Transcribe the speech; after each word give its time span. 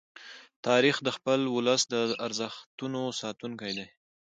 تاریخ 0.67 0.95
د 1.05 1.09
خپل 1.17 1.39
ولس 1.55 1.81
د 1.93 1.95
ارزښتونو 2.25 3.01
ساتونکی 3.21 3.71
دی. 3.77 3.87